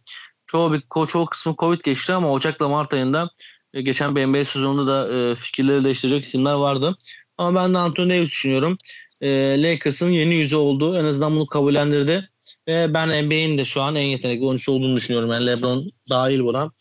[0.46, 3.30] çoğu bir çoğu kısmı Covid geçti ama Ocak'la Mart ayında
[3.74, 6.98] e, geçen NBA sezonunda da e, fikirleri değiştirecek isimler vardı.
[7.38, 8.78] Ama ben de Anthony Davis düşünüyorum.
[9.20, 9.28] E,
[9.62, 12.30] Lakers'ın yeni yüzü olduğu en azından bunu kabullendirdi.
[12.68, 15.30] Ve ben NBA'in de şu an en yetenekli oyuncusu olduğunu düşünüyorum.
[15.30, 16.72] Yani LeBron dahil buna.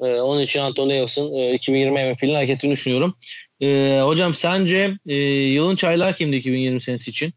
[0.00, 3.16] E, onun için Anthony Davis'in e, 2020 MVP'nin hak ettiğini düşünüyorum.
[3.60, 7.34] E, hocam sence e, yılın çaylağı kimdi 2020 senesi için?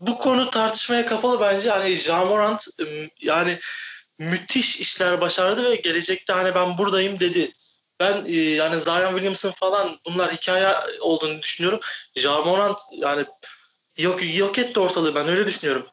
[0.00, 1.70] Bu konu tartışmaya kapalı bence.
[1.70, 2.66] Hani Jamorant
[3.22, 3.58] yani
[4.18, 7.50] müthiş işler başardı ve gelecekte hani ben buradayım dedi.
[8.00, 10.68] Ben e, yani Zion Williamson falan bunlar hikaye
[11.00, 11.80] olduğunu düşünüyorum.
[12.16, 13.24] Jamorant yani
[13.98, 15.86] yok yok etti ortalığı ben öyle düşünüyorum.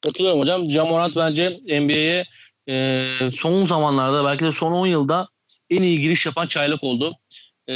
[0.00, 0.70] Katılıyorum hocam.
[0.70, 2.24] Jamorant bence NBA'ye
[2.68, 5.28] e, son zamanlarda belki de son 10 yılda
[5.70, 7.16] en iyi giriş yapan çaylak oldu.
[7.68, 7.72] E,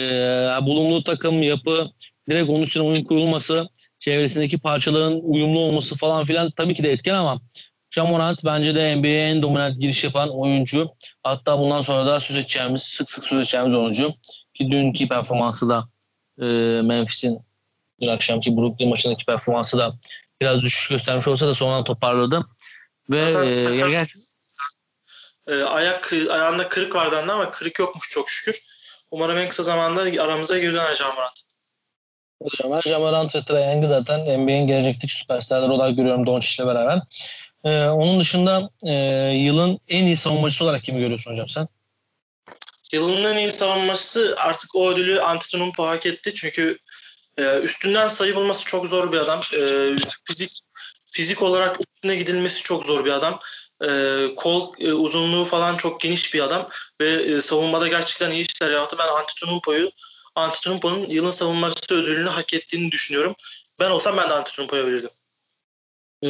[0.63, 1.91] bulunduğu takım, yapı,
[2.31, 7.15] direkt onun için oyun kurulması, çevresindeki parçaların uyumlu olması falan filan tabii ki de etken
[7.15, 7.41] ama
[7.91, 10.91] Jamorant bence de NBA'ye en dominant giriş yapan oyuncu.
[11.23, 14.15] Hatta bundan sonra da söz edeceğimiz, sık sık söz edeceğimiz oyuncu.
[14.55, 15.89] Ki dünkü performansı da
[16.39, 16.45] e,
[16.83, 17.39] Memphis'in
[18.01, 19.95] dün akşamki Brooklyn maçındaki performansı da
[20.41, 22.47] biraz düşüş göstermiş olsa da sonradan toparladı.
[23.11, 23.45] Ve e,
[23.81, 24.09] ger-
[25.49, 28.63] e, ayak ayağında kırık vardı ama kırık yokmuş çok şükür.
[29.11, 31.43] Umarım en kısa zamanda aramıza geri döner Jamorant.
[32.43, 37.03] Hocam ben Jamorant ve Trae Young'ı zaten NBA'in gelecekteki süperstarlar olarak görüyorum Doncic'le beraber.
[37.65, 38.95] Ee, onun dışında e,
[39.35, 41.69] yılın en iyi savunmacısı olarak kimi görüyorsun hocam sen?
[42.93, 46.35] Yılın en iyi savunmacısı artık o ödülü Antetokounmpo hak etti.
[46.35, 46.79] Çünkü
[47.39, 49.41] e, üstünden sayı bulması çok zor bir adam.
[49.55, 49.93] E,
[50.25, 50.61] fizik
[51.07, 53.39] fizik olarak üstüne gidilmesi çok zor bir adam.
[53.85, 53.89] E,
[54.37, 56.69] kol e, uzunluğu falan çok geniş bir adam
[57.01, 58.97] ve e, savunmada gerçekten iyi işler yaptı.
[58.99, 59.91] Ben Antetokounmpo'yu
[60.35, 63.35] Antetokounmpo'nun yılın savunmacısı ödülünü hak ettiğini düşünüyorum.
[63.81, 65.11] Ben olsam ben de Antetokounmpo'ya verirdim.
[66.25, 66.29] Ee,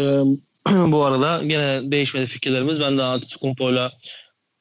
[0.93, 2.81] bu arada gene değişmedi fikirlerimiz.
[2.81, 3.93] Ben de Antetokounmpo'yla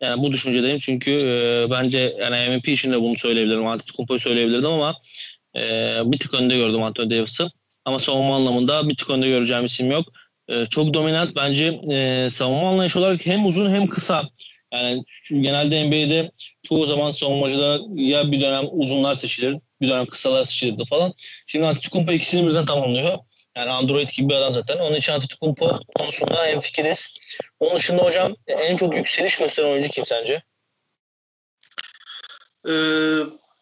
[0.02, 3.68] yani bu düşüncedeyim çünkü e, bence yani MVP için de bunu söyleyebilirim.
[3.68, 4.96] Antetokounmpo'yu söyleyebilirdim ama
[5.56, 5.62] e,
[6.06, 7.50] bir tık önde gördüm Anthony Davis'ı.
[7.86, 10.06] Ama savunma anlamında bir tık önde göreceğim isim yok.
[10.48, 14.24] E, çok dominant bence e, savunma anlayışı olarak hem uzun hem kısa.
[14.74, 16.32] Yani genelde NBA'de
[16.64, 21.14] çoğu zaman savunmacıda ya bir dönem uzunlar seçilir, bir dönem kısalar seçilirdi falan.
[21.48, 23.18] Şimdi Antetokounmpo ikisini birden tamamlıyor.
[23.58, 24.78] Yani Android gibi bir adam zaten.
[24.78, 27.18] Onun için Antetokounmpo konusunda en fikiriz.
[27.60, 30.44] Onun dışında hocam en çok yükseliş gösteren oyuncu kim sence?
[32.68, 32.72] Ee,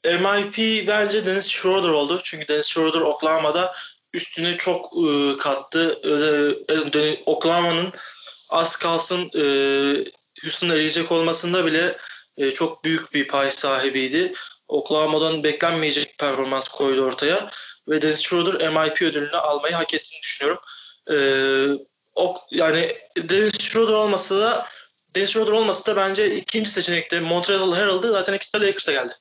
[0.07, 2.21] MIP bence Dennis Schroeder oldu.
[2.23, 3.73] Çünkü Dennis Schroeder Oklahoma'da
[4.13, 5.99] üstüne çok e, kattı.
[6.93, 7.93] E, Oklahoma'nın
[8.49, 9.43] az kalsın e,
[10.43, 11.97] Houston'a eleyecek olmasında bile
[12.37, 14.33] e, çok büyük bir pay sahibiydi.
[14.67, 17.49] Oklahoma'dan beklenmeyecek performans koydu ortaya
[17.89, 20.61] ve Dennis Schroeder MIP ödülünü almayı hak ettiğini düşünüyorum.
[21.11, 21.67] Ee,
[22.15, 24.67] o, yani Dennis Schroeder olmasa da
[25.15, 28.11] Dennis Schroeder olmasa da bence ikinci seçenekte Montrezl Harrell'dı.
[28.11, 29.13] Zaten ikisi de Lakers'a geldi.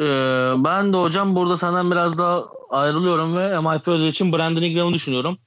[0.00, 4.94] Ee, ben de hocam burada senden biraz daha ayrılıyorum ve MIP ödülü için Brandon Ingram'ı
[4.94, 5.38] düşünüyorum.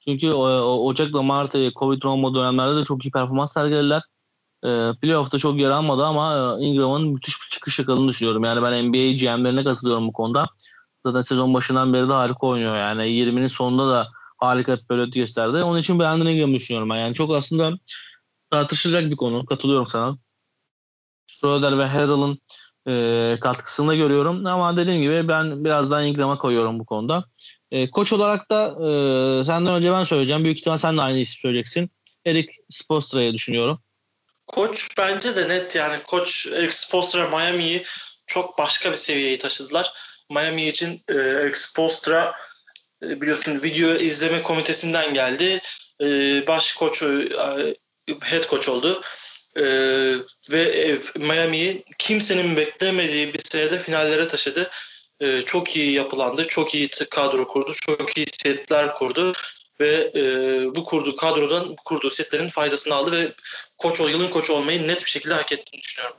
[0.00, 4.02] Çünkü o, o, Ocak'la Mart ayı Covid olma dönemlerde de çok iyi performans sergilediler.
[4.64, 4.68] E,
[5.02, 8.44] playoff'ta çok yer almadı ama Ingram'ın müthiş bir çıkış yakaladığını düşünüyorum.
[8.44, 10.46] Yani ben NBA GM'lerine katılıyorum bu konuda.
[11.06, 12.76] Zaten sezon başından beri de harika oynuyor.
[12.76, 15.62] Yani 20'nin sonunda da harika bir periyot gösterdi.
[15.62, 16.96] Onun için Brandon Ingram'ı düşünüyorum ben.
[16.96, 17.72] Yani çok aslında
[18.50, 19.46] tartışılacak bir konu.
[19.46, 20.18] Katılıyorum sana.
[21.26, 22.38] Schroeder ve Harrell'ın
[22.88, 24.46] e, katkısını görüyorum.
[24.46, 27.24] Ama dediğim gibi ben biraz daha Ingram'a koyuyorum bu konuda.
[27.70, 30.44] E, koç olarak da e, senden önce ben söyleyeceğim.
[30.44, 31.90] Büyük ihtimal sen de aynı isim söyleyeceksin.
[32.26, 33.80] Eric Spoelstra'yı düşünüyorum.
[34.46, 37.84] Koç bence de net yani koç Eric Spoelstra Miami'yi
[38.26, 39.92] çok başka bir seviyeye taşıdılar.
[40.30, 42.34] Miami için e, Eric Spoelstra
[43.02, 45.60] e, biliyorsun video izleme komitesinden geldi.
[46.00, 46.06] E,
[46.46, 47.74] baş koçu e,
[48.20, 49.02] head coach oldu.
[49.56, 49.64] E,
[50.50, 54.70] ve e, Miami'yi kimsenin beklemediği bir senede finallere taşıdı.
[55.20, 56.48] E, çok iyi yapılandı.
[56.48, 57.72] Çok iyi kadro kurdu.
[57.86, 59.32] Çok iyi setler kurdu.
[59.80, 60.22] Ve e,
[60.74, 63.32] bu kurduğu kadrodan bu kurduğu setlerin faydasını aldı ve
[63.78, 66.16] koç yılın koçu olmayı net bir şekilde hak ettiğini düşünüyorum.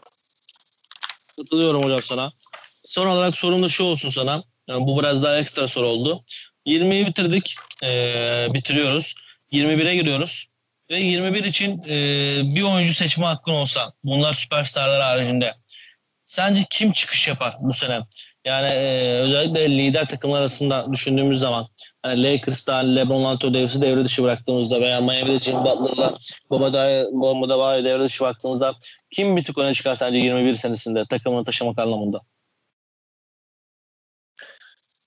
[1.37, 2.31] Katılıyorum hocam sana.
[2.85, 4.43] Son olarak sorum da şu olsun sana.
[4.67, 6.23] Yani bu biraz daha ekstra soru oldu.
[6.65, 7.55] 20'yi bitirdik.
[7.83, 9.13] Ee, bitiriyoruz.
[9.51, 10.47] 21'e giriyoruz.
[10.89, 11.95] Ve 21 için e,
[12.55, 15.55] bir oyuncu seçme hakkın olsa bunlar süperstarlar haricinde
[16.25, 18.01] sence kim çıkış yapar bu sene?
[18.45, 21.67] Yani e, özellikle lider takımlar arasında düşündüğümüz zaman
[22.01, 26.17] hani Lakers'ta LeBron Anthony Davis'i devre dışı bıraktığımızda veya Miami'de Jimmy Butler'la
[27.11, 28.73] Boba Dava'yı devre dışı bıraktığımızda
[29.11, 32.21] kim bir tık öne çıkar sence 21 senesinde takımını taşımak anlamında?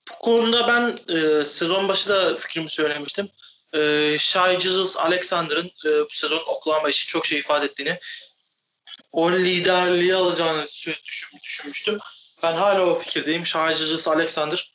[0.09, 3.29] Bu konuda ben e, sezon başı da fikrimi söylemiştim.
[3.73, 7.99] E, Shai Jesus Alexander'ın e, bu sezon Oklahoma için çok şey ifade ettiğini
[9.11, 10.65] o liderliği alacağını
[11.43, 11.99] düşünmüştüm.
[12.43, 13.45] Ben hala o fikirdeyim.
[13.45, 14.71] Shai Jesus Alexander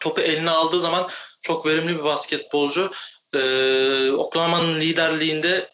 [0.00, 2.92] topu eline aldığı zaman çok verimli bir basketbolcu.
[3.34, 5.70] Ee, Oklahoma'nın liderliğinde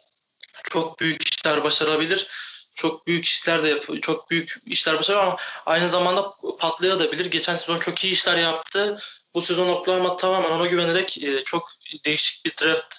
[0.71, 2.29] çok büyük işler başarabilir.
[2.75, 7.25] Çok büyük işler de yap çok büyük işler başarır ama aynı zamanda patlayabilir.
[7.27, 8.99] Geçen sezon çok iyi işler yaptı.
[9.35, 11.71] Bu sezon Oklahoma tamamen ona güvenerek e, çok
[12.05, 12.95] değişik bir draft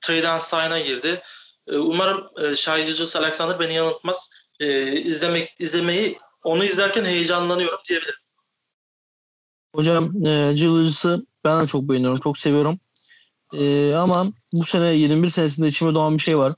[0.00, 1.22] trade Einstein'a girdi.
[1.68, 2.82] E, umarım e, Shai
[3.16, 4.30] Alexander beni yanıltmaz.
[4.60, 8.20] E, izlemek izlemeyi onu izlerken heyecanlanıyorum diyebilirim.
[9.74, 12.20] Hocam e, Cılız'ı ben de çok beğeniyorum.
[12.20, 12.80] Çok seviyorum.
[13.58, 16.54] E, ama bu sene 21 senesinde içime doğan bir şey var.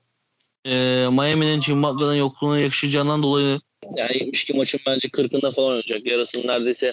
[0.65, 0.75] E,
[1.11, 3.61] Miami'nin Jim Butler'ın yokluğuna yakışacağından dolayı
[3.97, 6.07] yani 72 maçın bence 40'ında falan oynayacak.
[6.07, 6.93] Yarısını neredeyse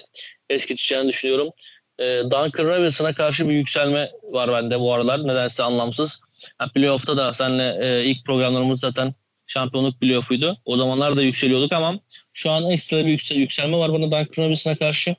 [0.50, 1.50] eskiteceğini düşünüyorum.
[1.98, 5.28] E, Duncan Robinson'a karşı bir yükselme var bende bu aralar.
[5.28, 6.20] Nedense anlamsız.
[6.60, 9.14] Yani playoff'ta da seninle e, ilk programlarımız zaten
[9.46, 10.58] şampiyonluk playoff'uydu.
[10.64, 12.00] O zamanlar da yükseliyorduk ama
[12.32, 15.16] şu an ekstra bir yüksel, yükselme var bana Duncan Robinson'a karşı.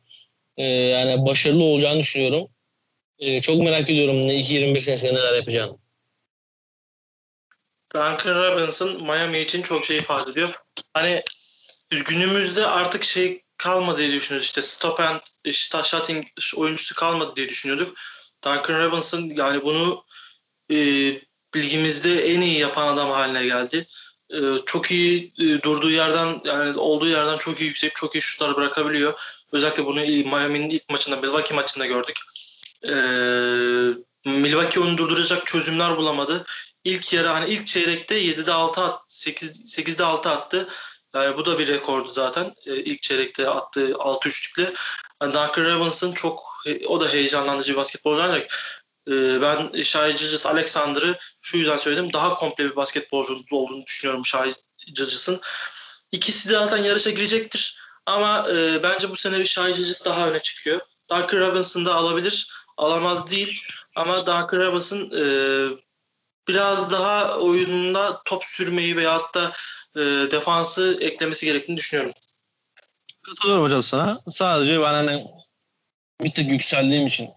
[0.57, 2.47] E, yani başarılı olacağını düşünüyorum.
[3.19, 5.77] E, çok merak ediyorum 2021 senesinde neler yapacağını.
[7.95, 10.53] Duncan Robinson Miami için çok şey ifade ediyor.
[10.93, 11.23] Hani
[11.89, 14.45] günümüzde artık şey kalmadı diye düşünüyoruz.
[14.45, 16.25] İşte stop and işte shooting
[16.55, 17.97] oyuncusu kalmadı diye düşünüyorduk.
[18.43, 20.03] Duncan Robinson yani bunu
[20.71, 20.75] e,
[21.55, 23.87] ligimizde en iyi yapan adam haline geldi.
[24.29, 28.55] E, çok iyi e, durduğu yerden yani olduğu yerden çok iyi yüksek, çok iyi şutlar
[28.55, 29.13] bırakabiliyor.
[29.51, 32.19] Özellikle bunu Miami'nin ilk maçında, Milwaukee maçında gördük.
[32.83, 32.93] E,
[34.25, 36.45] Milwaukee onu durduracak çözümler bulamadı.
[36.83, 40.67] İlk yarı hani ilk çeyrekte 7'de 6 at, 8 8'de 6 attı.
[41.15, 42.55] Yani bu da bir rekordu zaten.
[42.65, 44.73] E, ilk çeyrekte attığı 6 üçlükle.
[45.21, 48.51] Yani Duncan Robinson çok o da heyecanlandırıcı bir basketbolcu ancak
[49.07, 52.13] e, ben Shai Gilgis Alexander'ı şu yüzden söyledim.
[52.13, 54.53] Daha komple bir basketbolcu olduğunu düşünüyorum Shai
[54.95, 55.39] Gilgis'in.
[56.11, 57.79] İkisi de zaten yarışa girecektir.
[58.05, 60.79] Ama e, bence bu sene bir Shai Gilgis daha öne çıkıyor.
[61.09, 62.53] Duncan Robinson da alabilir.
[62.77, 63.61] Alamaz değil.
[63.95, 65.23] Ama Duncan Robinson e,
[66.47, 69.53] biraz daha oyununda top sürmeyi veyahut da
[69.97, 72.13] e, defansı eklemesi gerektiğini düşünüyorum.
[73.23, 74.21] Katılıyorum hocam sana.
[74.35, 75.25] Sadece ben hani
[76.23, 77.29] bir tık yükseldiğim için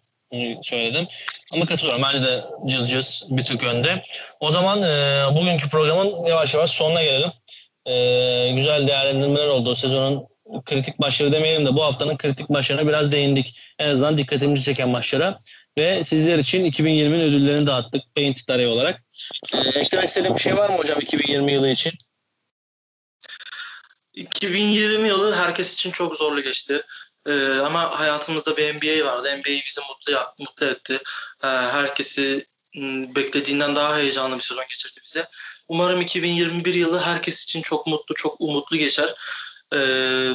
[0.63, 1.07] söyledim.
[1.53, 2.03] Ama katılıyorum.
[2.03, 4.05] Bence de Cılcız bir tık önde.
[4.41, 7.31] O zaman e, bugünkü programın yavaş yavaş sonuna gelelim.
[7.87, 9.77] E, güzel değerlendirmeler oldu.
[9.77, 10.27] Sezonun
[10.65, 13.59] kritik maçları demeyelim de bu haftanın kritik maçlarına biraz değindik.
[13.79, 15.41] En azından dikkatimizi çeken maçlara.
[15.79, 19.03] Ve sizler için 2020'nin ödüllerini dağıttık Painted Array olarak.
[19.55, 21.93] E, eklemek istediğim bir şey var mı hocam 2020 yılı için?
[24.21, 26.83] 2020 yılı herkes için çok zorlu geçti.
[27.27, 29.39] Ee, ama hayatımızda bir NBA vardı.
[29.39, 30.99] NBA bizi mutlu mutlu etti.
[31.45, 32.47] Ee, herkesi
[33.17, 35.29] beklediğinden daha heyecanlı bir sezon geçirdi bize.
[35.69, 39.15] Umarım 2021 yılı herkes için çok mutlu, çok umutlu geçer.
[39.75, 40.31] Ee,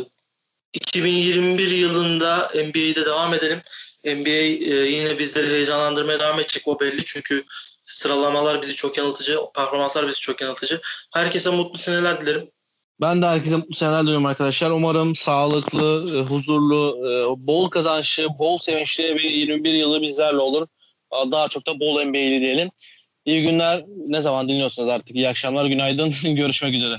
[0.73, 3.61] 2021 yılında NBA'de devam edelim.
[4.05, 7.43] NBA e, yine bizleri heyecanlandırmaya devam edecek o belli çünkü
[7.81, 10.81] sıralamalar bizi çok yanıltıcı, performanslar bizi çok yanıltıcı.
[11.13, 12.51] Herkese mutlu seneler dilerim.
[13.01, 14.71] Ben de herkese mutlu seneler diliyorum arkadaşlar.
[14.71, 20.67] Umarım sağlıklı, e, huzurlu, e, bol kazançlı, bol sevinçli bir 21 yılı bizlerle olur.
[21.31, 22.69] Daha çok da bol NBA'li diyelim.
[23.25, 23.83] İyi günler.
[24.07, 25.15] Ne zaman dinliyorsanız artık.
[25.15, 26.13] İyi akşamlar, günaydın.
[26.35, 26.95] Görüşmek üzere.